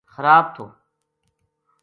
[0.13, 0.65] خراب تھو